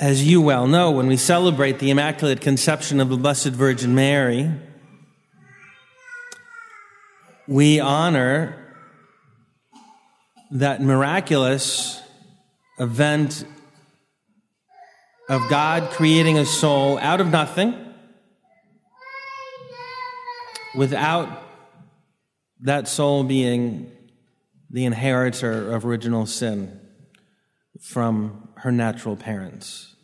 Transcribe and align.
As 0.00 0.26
you 0.26 0.40
well 0.40 0.66
know, 0.66 0.90
when 0.90 1.06
we 1.06 1.16
celebrate 1.16 1.78
the 1.78 1.90
Immaculate 1.90 2.40
Conception 2.40 2.98
of 2.98 3.10
the 3.10 3.16
Blessed 3.16 3.50
Virgin 3.50 3.94
Mary, 3.94 4.50
we 7.46 7.78
honor 7.78 8.56
that 10.50 10.82
miraculous 10.82 12.02
event 12.80 13.44
of 15.28 15.48
God 15.48 15.88
creating 15.92 16.38
a 16.38 16.44
soul 16.44 16.98
out 16.98 17.20
of 17.20 17.28
nothing 17.28 17.76
without 20.74 21.28
that 22.62 22.88
soul 22.88 23.22
being 23.22 23.92
the 24.70 24.86
inheritor 24.86 25.70
of 25.70 25.86
original 25.86 26.26
sin 26.26 26.80
from 27.80 28.48
her 28.64 28.72
natural 28.72 29.14
parents. 29.14 29.94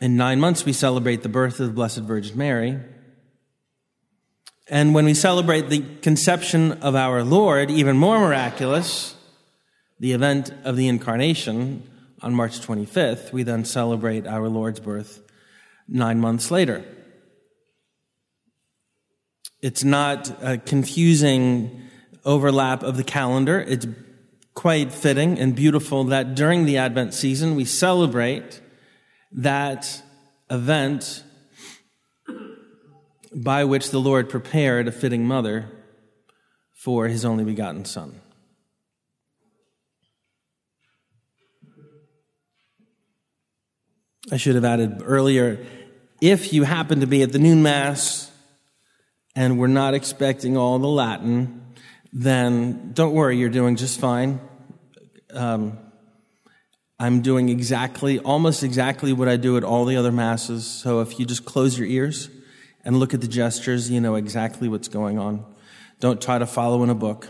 In 0.00 0.16
nine 0.16 0.38
months, 0.38 0.64
we 0.64 0.72
celebrate 0.72 1.24
the 1.24 1.28
birth 1.28 1.58
of 1.58 1.66
the 1.66 1.72
Blessed 1.72 2.02
Virgin 2.02 2.38
Mary. 2.38 2.78
And 4.68 4.94
when 4.94 5.04
we 5.04 5.14
celebrate 5.14 5.68
the 5.68 5.84
conception 6.00 6.74
of 6.74 6.94
our 6.94 7.24
Lord, 7.24 7.72
even 7.72 7.96
more 7.96 8.20
miraculous, 8.20 9.16
the 9.98 10.12
event 10.12 10.54
of 10.62 10.76
the 10.76 10.86
Incarnation 10.86 11.82
on 12.20 12.34
March 12.34 12.60
25th, 12.60 13.32
we 13.32 13.42
then 13.42 13.64
celebrate 13.64 14.24
our 14.28 14.48
Lord's 14.48 14.78
birth 14.78 15.22
nine 15.88 16.20
months 16.20 16.52
later. 16.52 16.84
It's 19.60 19.82
not 19.82 20.30
a 20.40 20.56
confusing 20.56 21.82
overlap 22.24 22.84
of 22.84 22.96
the 22.96 23.04
calendar. 23.04 23.60
It's 23.60 23.86
quite 24.54 24.92
fitting 24.92 25.38
and 25.38 25.54
beautiful 25.54 26.04
that 26.04 26.34
during 26.34 26.66
the 26.66 26.76
Advent 26.76 27.14
season 27.14 27.54
we 27.54 27.64
celebrate 27.64 28.60
that 29.30 30.02
event 30.50 31.24
by 33.34 33.64
which 33.64 33.90
the 33.90 34.00
Lord 34.00 34.28
prepared 34.28 34.88
a 34.88 34.92
fitting 34.92 35.26
mother 35.26 35.70
for 36.74 37.08
his 37.08 37.24
only 37.24 37.44
begotten 37.44 37.84
Son. 37.84 38.20
I 44.30 44.36
should 44.36 44.54
have 44.54 44.64
added 44.64 45.02
earlier 45.04 45.64
if 46.20 46.52
you 46.52 46.62
happen 46.62 47.00
to 47.00 47.06
be 47.06 47.22
at 47.22 47.32
the 47.32 47.38
noon 47.38 47.62
Mass 47.62 48.30
and 49.34 49.58
we're 49.58 49.66
not 49.66 49.94
expecting 49.94 50.56
all 50.56 50.78
the 50.78 50.88
Latin, 50.88 51.74
then 52.12 52.92
don't 52.92 53.14
worry, 53.14 53.38
you're 53.38 53.48
doing 53.48 53.76
just 53.76 53.98
fine. 53.98 54.40
Um, 55.32 55.78
I'm 56.98 57.22
doing 57.22 57.48
exactly, 57.48 58.18
almost 58.20 58.62
exactly 58.62 59.12
what 59.12 59.28
I 59.28 59.36
do 59.36 59.56
at 59.56 59.64
all 59.64 59.84
the 59.84 59.96
other 59.96 60.12
Masses. 60.12 60.66
So 60.66 61.00
if 61.00 61.18
you 61.18 61.26
just 61.26 61.44
close 61.44 61.78
your 61.78 61.88
ears 61.88 62.28
and 62.84 62.98
look 62.98 63.14
at 63.14 63.20
the 63.20 63.28
gestures, 63.28 63.90
you 63.90 64.00
know 64.00 64.14
exactly 64.14 64.68
what's 64.68 64.88
going 64.88 65.18
on. 65.18 65.44
Don't 66.00 66.20
try 66.20 66.38
to 66.38 66.46
follow 66.46 66.82
in 66.84 66.90
a 66.90 66.94
book. 66.94 67.28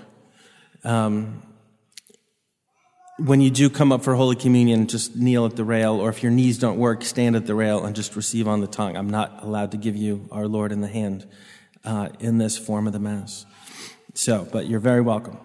Um, 0.85 1.43
when 3.19 3.41
you 3.41 3.51
do 3.51 3.71
come 3.71 3.93
up 3.93 4.03
for 4.03 4.15
Holy 4.15 4.35
Communion, 4.35 4.89
just 4.89 5.15
kneel 5.15 5.47
at 5.47 5.55
the 5.55 5.65
rail, 5.65 6.01
or 6.01 6.09
if 6.09 6.23
your 6.23 6.33
knees 6.33 6.59
don't 6.59 6.79
work, 6.79 7.05
stand 7.05 7.37
at 7.37 7.47
the 7.47 7.55
rail 7.55 7.85
and 7.85 7.95
just 7.95 8.17
receive 8.17 8.49
on 8.49 8.61
the 8.61 8.67
tongue. 8.67 8.97
I'm 8.97 9.11
not 9.11 9.43
allowed 9.43 9.71
to 9.73 9.77
give 9.77 9.95
you 9.95 10.29
our 10.33 10.49
Lord 10.49 10.73
in 10.73 10.81
the 10.81 10.89
hand 10.89 11.27
uh, 11.85 12.09
in 12.19 12.39
this 12.39 12.59
form 12.59 12.87
of 12.87 12.93
the 12.93 12.99
Mass. 12.99 13.47
So, 14.15 14.47
but 14.53 14.67
you're 14.67 14.81
very 14.81 15.01
welcome. 15.01 15.39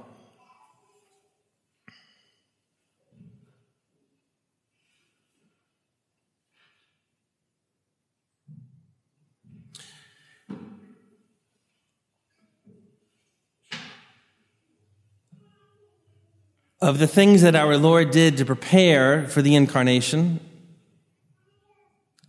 Of 16.79 16.99
the 16.99 17.07
things 17.07 17.41
that 17.41 17.55
our 17.55 17.77
Lord 17.77 18.11
did 18.11 18.37
to 18.37 18.45
prepare 18.45 19.27
for 19.27 19.41
the 19.41 19.55
incarnation 19.55 20.39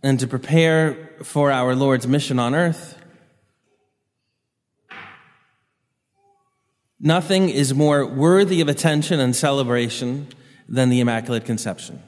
and 0.01 0.19
to 0.19 0.27
prepare 0.27 1.11
for 1.21 1.51
our 1.51 1.75
Lord's 1.75 2.07
mission 2.07 2.39
on 2.39 2.55
earth, 2.55 2.98
Nothing 6.99 7.49
is 7.49 7.73
more 7.73 8.05
worthy 8.05 8.59
of 8.59 8.67
attention 8.67 9.19
and 9.19 9.33
celebration 9.35 10.27
than 10.67 10.89
the 10.89 10.99
Immaculate 10.99 11.45
Conception. 11.45 12.03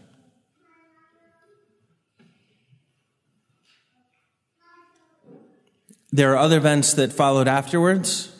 There 6.12 6.34
are 6.34 6.38
other 6.38 6.58
events 6.58 6.94
that 6.96 7.14
followed 7.14 7.48
afterwards. 7.48 8.36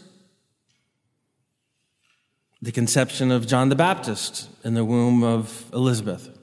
The 2.62 2.74
conception 2.74 3.32
of 3.32 3.48
John 3.48 3.70
the 3.70 3.76
Baptist 3.76 4.50
in 4.66 4.74
the 4.74 4.84
womb 4.84 5.24
of 5.24 5.66
Elizabeth. 5.74 6.38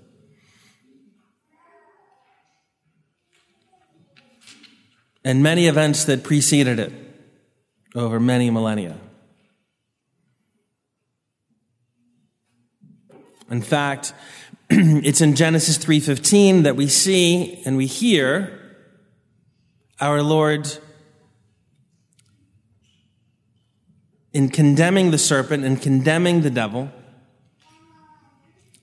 And 5.23 5.43
many 5.43 5.67
events 5.67 6.05
that 6.07 6.23
preceded 6.25 6.79
it 6.79 6.93
over 7.95 8.19
many 8.19 8.51
millennia. 8.51 8.97
In 13.51 13.63
fact, 13.63 14.13
it's 14.71 15.21
in 15.21 15.35
Genesis 15.35 15.79
3:15 15.79 16.65
that 16.65 16.77
we 16.77 16.89
see 16.89 17.63
and 17.65 17.77
we 17.77 17.87
hear 17.87 18.59
our 20.01 20.23
Lord 20.23 20.69
in 24.33 24.49
condemning 24.51 25.11
the 25.11 25.19
serpent 25.19 25.65
and 25.65 25.81
condemning 25.81 26.43
the 26.43 26.51
devil, 26.51 26.91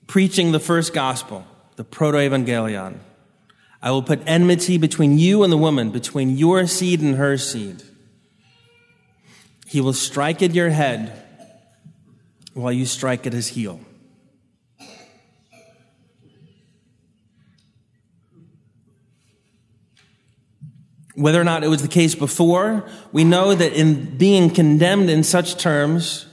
preaching 0.06 0.52
the 0.52 0.60
first 0.60 0.92
gospel, 0.92 1.46
the 1.76 1.84
proto-evangelion. 1.84 2.98
I 3.80 3.90
will 3.92 4.02
put 4.02 4.20
enmity 4.26 4.78
between 4.78 5.18
you 5.18 5.44
and 5.44 5.52
the 5.52 5.56
woman, 5.56 5.90
between 5.90 6.36
your 6.36 6.66
seed 6.66 7.00
and 7.00 7.14
her 7.14 7.38
seed. 7.38 7.82
He 9.66 9.80
will 9.80 9.92
strike 9.92 10.42
at 10.42 10.54
your 10.54 10.70
head 10.70 11.22
while 12.52 12.72
you 12.72 12.86
strike 12.86 13.26
at 13.26 13.32
his 13.32 13.48
heel. 13.48 13.80
Whether 21.16 21.40
or 21.40 21.44
not 21.44 21.64
it 21.64 21.68
was 21.68 21.82
the 21.82 21.88
case 21.88 22.14
before, 22.14 22.86
we 23.10 23.24
know 23.24 23.54
that 23.54 23.72
in 23.72 24.16
being 24.16 24.50
condemned 24.50 25.10
in 25.10 25.24
such 25.24 25.56
terms, 25.56 26.26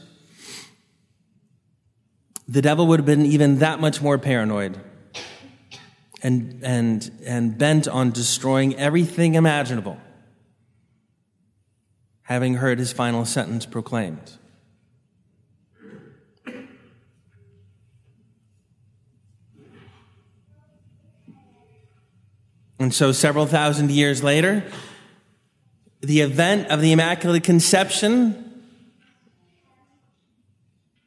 the 2.48 2.62
devil 2.62 2.86
would 2.88 3.00
have 3.00 3.06
been 3.06 3.26
even 3.26 3.60
that 3.60 3.80
much 3.80 4.02
more 4.02 4.18
paranoid 4.18 4.80
and, 6.22 6.60
and, 6.64 7.12
and 7.26 7.58
bent 7.58 7.88
on 7.88 8.12
destroying 8.12 8.76
everything 8.76 9.36
imaginable, 9.36 9.98
having 12.24 12.56
heard 12.56 12.78
his 12.78 12.92
final 12.92 13.26
sentence 13.26 13.66
proclaimed. 13.66 14.38
And 22.84 22.94
so, 22.94 23.14
several 23.14 23.46
thousand 23.46 23.92
years 23.92 24.22
later, 24.22 24.62
the 26.02 26.20
event 26.20 26.68
of 26.68 26.82
the 26.82 26.92
Immaculate 26.92 27.46
Conception 27.46 28.62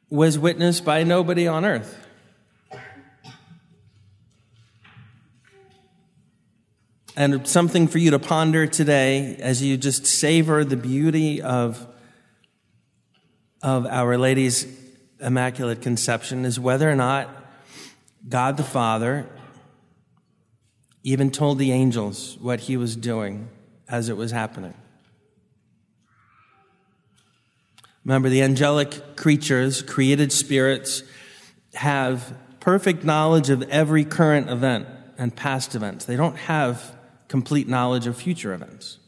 was 0.09 0.39
witnessed 0.39 0.83
by 0.83 1.03
nobody 1.03 1.47
on 1.47 1.65
earth. 1.65 2.03
And 7.15 7.47
something 7.47 7.87
for 7.87 7.99
you 7.99 8.09
to 8.09 8.17
ponder 8.17 8.65
today 8.65 9.35
as 9.35 9.61
you 9.61 9.77
just 9.77 10.07
savor 10.07 10.65
the 10.65 10.77
beauty 10.77 11.43
of, 11.43 11.85
of 13.61 13.85
Our 13.85 14.17
Lady's 14.17 14.65
Immaculate 15.19 15.83
Conception 15.83 16.43
is 16.43 16.59
whether 16.59 16.89
or 16.89 16.95
not 16.95 17.29
God 18.27 18.57
the 18.57 18.63
Father 18.63 19.29
even 21.07 21.31
told 21.31 21.57
the 21.57 21.71
angels 21.71 22.37
what 22.41 22.59
he 22.59 22.75
was 22.75 22.97
doing 22.97 23.47
as 23.87 24.09
it 24.09 24.17
was 24.17 24.31
happening. 24.31 24.73
Remember, 28.03 28.27
the 28.27 28.41
angelic 28.41 29.15
creatures, 29.15 29.81
created 29.81 30.33
spirits, 30.33 31.03
have 31.75 32.37
perfect 32.59 33.05
knowledge 33.05 33.49
of 33.49 33.61
every 33.69 34.03
current 34.03 34.49
event 34.49 34.85
and 35.17 35.33
past 35.33 35.75
events. 35.75 36.03
They 36.03 36.17
don't 36.17 36.35
have 36.35 36.93
complete 37.29 37.69
knowledge 37.69 38.05
of 38.05 38.17
future 38.17 38.53
events. 38.53 38.99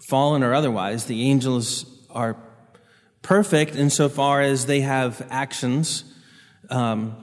Fallen 0.00 0.42
or 0.42 0.54
otherwise, 0.54 1.04
the 1.04 1.28
angels 1.28 1.84
are 2.08 2.38
perfect 3.20 3.76
insofar 3.76 4.40
as 4.40 4.64
they 4.64 4.80
have 4.80 5.26
actions 5.28 6.04
um, 6.70 7.16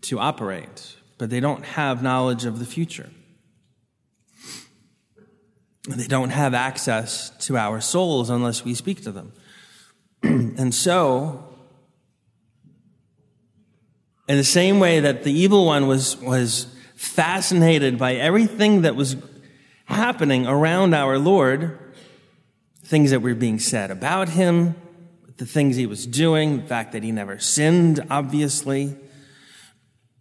to 0.00 0.18
operate, 0.18 0.96
but 1.20 1.28
they 1.28 1.38
don't 1.38 1.66
have 1.66 2.02
knowledge 2.02 2.46
of 2.46 2.58
the 2.58 2.64
future. 2.64 3.10
They 5.86 6.06
don't 6.06 6.30
have 6.30 6.54
access 6.54 7.28
to 7.40 7.58
our 7.58 7.82
souls 7.82 8.30
unless 8.30 8.64
we 8.64 8.72
speak 8.74 9.02
to 9.02 9.12
them. 9.12 9.34
and 10.22 10.74
so, 10.74 11.44
in 14.28 14.38
the 14.38 14.44
same 14.44 14.80
way 14.80 15.00
that 15.00 15.22
the 15.22 15.30
evil 15.30 15.66
one 15.66 15.86
was, 15.86 16.16
was 16.16 16.74
fascinated 16.94 17.98
by 17.98 18.14
everything 18.14 18.80
that 18.82 18.96
was 18.96 19.16
happening 19.84 20.46
around 20.46 20.94
our 20.94 21.18
Lord, 21.18 21.78
things 22.82 23.10
that 23.10 23.20
were 23.20 23.34
being 23.34 23.58
said 23.58 23.90
about 23.90 24.30
him, 24.30 24.74
the 25.36 25.44
things 25.44 25.76
he 25.76 25.84
was 25.84 26.06
doing, 26.06 26.62
the 26.62 26.66
fact 26.66 26.92
that 26.92 27.02
he 27.02 27.12
never 27.12 27.38
sinned, 27.38 28.06
obviously. 28.08 28.96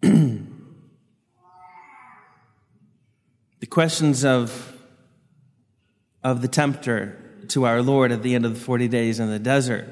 the 3.58 3.58
questions 3.69 4.25
of, 4.25 4.77
of 6.23 6.41
the 6.41 6.47
tempter 6.47 7.17
to 7.49 7.65
our 7.65 7.81
Lord 7.81 8.11
at 8.11 8.23
the 8.23 8.35
end 8.35 8.45
of 8.45 8.53
the 8.53 8.59
40 8.59 8.87
days 8.87 9.19
in 9.19 9.29
the 9.29 9.39
desert 9.39 9.87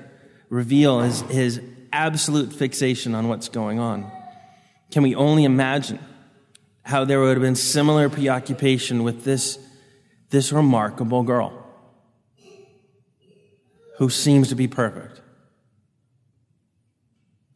reveal 0.50 1.02
his, 1.02 1.22
his 1.22 1.62
absolute 1.92 2.54
fixation 2.54 3.16
on 3.16 3.28
what's 3.28 3.50
going 3.50 3.80
on. 3.80 4.12
Can 4.92 5.04
we 5.04 5.16
only 5.16 5.44
imagine 5.44 6.00
how 6.84 7.04
there 7.04 7.20
would 7.20 7.36
have 7.36 7.42
been 7.42 7.56
similar 7.56 8.10
preoccupation 8.10 9.04
with 9.04 9.24
this, 9.24 9.60
this 10.30 10.52
remarkable 10.52 11.24
girl 11.24 11.66
who 13.98 14.10
seems 14.10 14.50
to 14.50 14.56
be 14.56 14.68
perfect, 14.68 15.22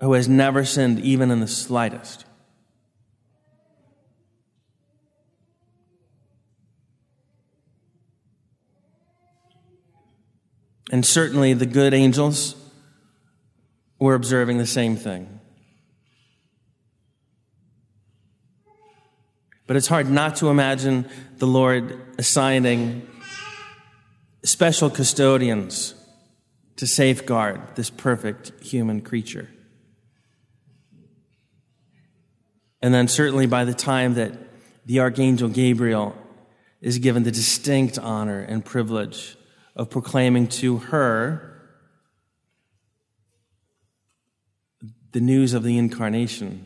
who 0.02 0.14
has 0.14 0.28
never 0.28 0.66
sinned 0.66 1.00
even 1.00 1.32
in 1.32 1.40
the 1.40 1.48
slightest? 1.48 2.26
And 10.92 11.06
certainly 11.06 11.54
the 11.54 11.66
good 11.66 11.94
angels 11.94 12.56
were 13.98 14.14
observing 14.14 14.58
the 14.58 14.68
same 14.68 14.98
thing. 14.98 15.40
But 19.68 19.78
it's 19.78 19.88
hard 19.88 20.10
not 20.10 20.36
to 20.38 20.50
imagine 20.50 21.08
the 21.38 21.48
Lord 21.48 21.98
assigning 22.18 23.08
special 24.44 24.90
custodians 24.90 25.96
to 26.76 26.86
safeguard 26.86 27.62
this 27.76 27.90
perfect 27.90 28.52
human 28.62 29.00
creature. 29.02 29.50
And 32.82 32.94
then, 32.94 33.08
certainly, 33.08 33.46
by 33.46 33.64
the 33.64 33.74
time 33.74 34.16
that 34.16 34.34
the 34.86 35.00
Archangel 35.00 35.48
Gabriel 35.48 36.18
is 36.82 36.98
given 36.98 37.24
the 37.24 37.32
distinct 37.32 37.98
honor 38.00 38.42
and 38.42 38.66
privilege 38.66 39.38
of 39.76 39.90
proclaiming 39.90 40.48
to 40.48 40.78
her 40.78 41.48
the 45.12 45.22
news 45.22 45.54
of 45.54 45.64
the 45.64 45.78
incarnation 45.78 46.66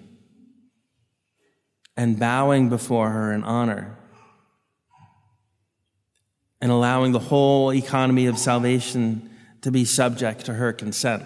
and 1.98 2.20
bowing 2.20 2.70
before 2.70 3.10
her 3.10 3.34
in 3.34 3.44
honor 3.44 3.98
and 6.62 6.72
allowing 6.72 7.12
the 7.12 7.20
whole 7.20 7.74
economy 7.74 8.26
of 8.26 8.38
salvation 8.38 9.30
to 9.62 9.72
be 9.72 9.86
subject 9.86 10.46
to 10.46 10.54
her 10.54 10.74
consent. 10.74 11.24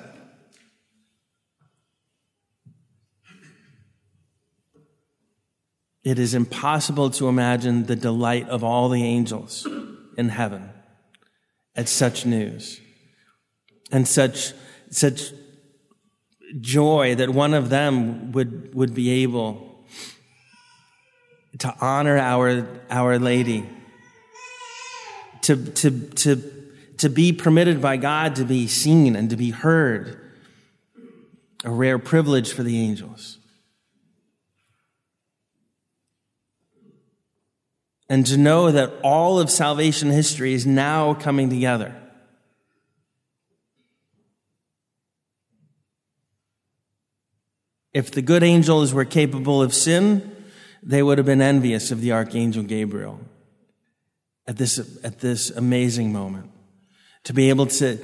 It 6.04 6.18
is 6.18 6.34
impossible 6.34 7.10
to 7.12 7.28
imagine 7.28 7.86
the 7.86 7.96
delight 7.96 8.48
of 8.48 8.64
all 8.64 8.90
the 8.90 9.04
angels 9.04 9.68
in 10.18 10.30
heaven 10.30 10.72
at 11.80 11.88
such 11.88 12.26
news 12.26 12.81
and 13.90 14.06
such, 14.06 14.52
such 14.90 15.31
joy 16.60 17.16
that 17.16 17.30
one 17.30 17.54
of 17.54 17.70
them 17.70 18.34
would, 18.34 18.76
would 18.76 18.94
be 18.94 19.24
able 19.24 19.86
to 21.60 21.74
honor 21.80 22.18
our, 22.18 22.68
our 22.90 23.18
lady, 23.18 23.66
to, 25.44 25.56
to, 25.56 25.90
to, 26.10 26.74
to 26.98 27.10
be 27.10 27.31
permitted 27.31 27.81
by 27.81 27.96
God 27.96 28.36
to 28.36 28.44
be 28.44 28.68
seen 28.68 29.16
and 29.16 29.30
to 29.30 29.38
be 29.38 29.52
heard, 29.52 30.20
a 31.64 31.72
rare 31.72 31.98
privilege 31.98 32.52
for 32.52 32.62
the 32.62 32.78
angels. 32.78 33.38
And 38.09 38.25
to 38.25 38.38
know 38.38 38.71
that 38.71 38.91
all 39.03 39.39
of 39.39 39.51
salvation 39.51 40.09
history 40.09 40.53
is 40.53 40.65
now 40.65 41.13
coming 41.13 41.50
together. 41.50 41.95
If 47.94 48.11
the 48.11 48.21
good 48.21 48.44
angels 48.44 48.94
were 48.94 49.06
capable 49.06 49.61
of 49.61 49.73
sin, 49.73 50.35
they 50.81 51.03
would 51.03 51.17
have 51.17 51.25
been 51.25 51.41
envious 51.41 51.91
of 51.91 52.01
the 52.01 52.11
archangel 52.11 52.63
Gabriel 52.63 53.19
at 54.47 54.57
this, 54.57 54.79
at 55.03 55.19
this 55.19 55.51
amazing 55.51 56.11
moment. 56.11 56.50
To 57.25 57.33
be 57.33 57.50
able 57.50 57.67
to, 57.67 58.00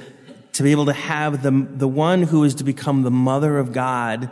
to 0.52 0.62
be 0.62 0.70
able 0.70 0.86
to 0.86 0.92
have 0.92 1.42
the, 1.42 1.50
the 1.50 1.88
one 1.88 2.22
who 2.22 2.44
is 2.44 2.56
to 2.56 2.64
become 2.64 3.02
the 3.02 3.10
mother 3.10 3.58
of 3.58 3.72
God 3.72 4.30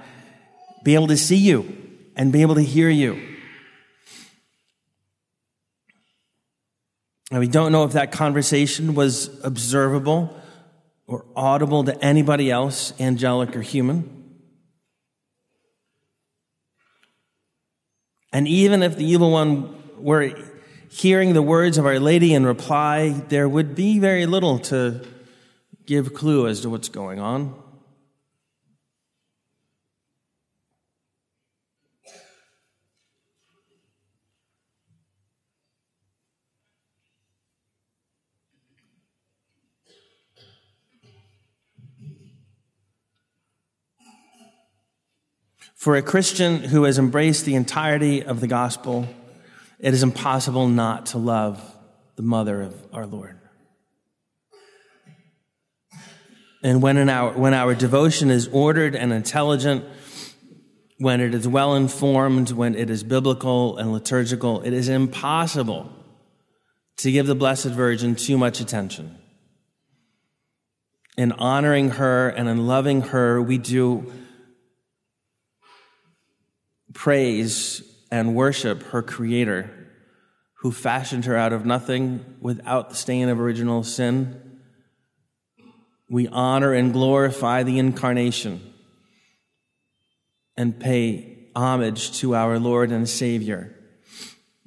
be 0.84 0.94
able 0.94 1.06
to 1.06 1.16
see 1.16 1.36
you 1.36 1.76
and 2.14 2.30
be 2.30 2.42
able 2.42 2.56
to 2.56 2.62
hear 2.62 2.90
you 2.90 3.33
And 7.34 7.40
we 7.40 7.48
don't 7.48 7.72
know 7.72 7.82
if 7.82 7.94
that 7.94 8.12
conversation 8.12 8.94
was 8.94 9.28
observable 9.42 10.40
or 11.08 11.26
audible 11.34 11.82
to 11.82 12.00
anybody 12.00 12.48
else, 12.48 12.92
angelic 13.00 13.56
or 13.56 13.60
human. 13.60 14.38
And 18.32 18.46
even 18.46 18.84
if 18.84 18.96
the 18.96 19.04
evil 19.04 19.32
one 19.32 19.74
were 19.98 20.32
hearing 20.88 21.32
the 21.32 21.42
words 21.42 21.76
of 21.76 21.86
Our 21.86 21.98
Lady 21.98 22.34
in 22.34 22.46
reply, 22.46 23.10
there 23.10 23.48
would 23.48 23.74
be 23.74 23.98
very 23.98 24.26
little 24.26 24.60
to 24.70 25.04
give 25.86 26.14
clue 26.14 26.46
as 26.46 26.60
to 26.60 26.70
what's 26.70 26.88
going 26.88 27.18
on. 27.18 27.60
For 45.84 45.96
a 45.96 46.02
Christian 46.02 46.62
who 46.62 46.84
has 46.84 46.96
embraced 46.96 47.44
the 47.44 47.56
entirety 47.56 48.22
of 48.22 48.40
the 48.40 48.46
gospel, 48.46 49.06
it 49.78 49.92
is 49.92 50.02
impossible 50.02 50.66
not 50.66 51.04
to 51.08 51.18
love 51.18 51.60
the 52.16 52.22
mother 52.22 52.62
of 52.62 52.74
our 52.94 53.04
Lord. 53.04 53.38
And 56.62 56.80
when, 56.80 57.10
our, 57.10 57.32
when 57.32 57.52
our 57.52 57.74
devotion 57.74 58.30
is 58.30 58.48
ordered 58.48 58.96
and 58.96 59.12
intelligent, 59.12 59.84
when 60.96 61.20
it 61.20 61.34
is 61.34 61.46
well 61.46 61.74
informed, 61.74 62.50
when 62.50 62.74
it 62.74 62.88
is 62.88 63.04
biblical 63.04 63.76
and 63.76 63.92
liturgical, 63.92 64.62
it 64.62 64.72
is 64.72 64.88
impossible 64.88 65.92
to 66.96 67.12
give 67.12 67.26
the 67.26 67.34
Blessed 67.34 67.66
Virgin 67.66 68.14
too 68.14 68.38
much 68.38 68.58
attention. 68.58 69.18
In 71.18 71.32
honoring 71.32 71.90
her 71.90 72.30
and 72.30 72.48
in 72.48 72.66
loving 72.66 73.02
her, 73.02 73.42
we 73.42 73.58
do 73.58 74.10
praise 76.94 77.82
and 78.10 78.34
worship 78.34 78.82
her 78.84 79.02
creator 79.02 79.70
who 80.60 80.72
fashioned 80.72 81.26
her 81.26 81.36
out 81.36 81.52
of 81.52 81.66
nothing 81.66 82.24
without 82.40 82.88
the 82.88 82.96
stain 82.96 83.28
of 83.28 83.38
original 83.38 83.82
sin. 83.82 84.60
We 86.08 86.28
honor 86.28 86.72
and 86.72 86.92
glorify 86.92 87.64
the 87.64 87.78
incarnation 87.78 88.72
and 90.56 90.78
pay 90.78 91.50
homage 91.54 92.18
to 92.20 92.34
our 92.34 92.58
Lord 92.58 92.92
and 92.92 93.08
Savior, 93.08 93.74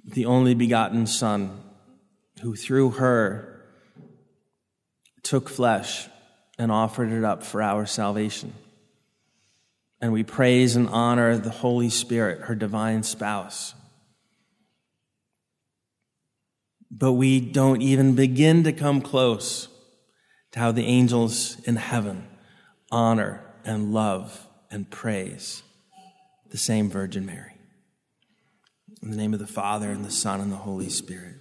the 0.05 0.25
only 0.25 0.53
begotten 0.53 1.07
Son, 1.07 1.63
who 2.41 2.55
through 2.55 2.91
her 2.91 3.65
took 5.23 5.49
flesh 5.49 6.07
and 6.59 6.71
offered 6.71 7.11
it 7.11 7.23
up 7.23 7.43
for 7.43 7.61
our 7.61 7.85
salvation. 7.85 8.53
And 9.99 10.13
we 10.13 10.23
praise 10.23 10.75
and 10.75 10.87
honor 10.89 11.37
the 11.37 11.49
Holy 11.49 11.89
Spirit, 11.89 12.41
her 12.41 12.55
divine 12.55 13.03
spouse. 13.03 13.73
But 16.91 17.13
we 17.13 17.39
don't 17.39 17.81
even 17.81 18.15
begin 18.15 18.63
to 18.63 18.71
come 18.71 19.01
close 19.01 19.67
to 20.51 20.59
how 20.59 20.71
the 20.71 20.85
angels 20.85 21.59
in 21.61 21.75
heaven 21.75 22.27
honor 22.91 23.43
and 23.65 23.93
love 23.93 24.47
and 24.69 24.89
praise 24.89 25.63
the 26.49 26.57
same 26.57 26.89
Virgin 26.89 27.25
Mary. 27.25 27.53
In 29.01 29.11
the 29.11 29.17
name 29.17 29.33
of 29.33 29.39
the 29.39 29.47
Father, 29.47 29.91
and 29.91 30.05
the 30.05 30.11
Son, 30.11 30.41
and 30.41 30.51
the 30.51 30.57
Holy 30.57 30.89
Spirit. 30.89 31.35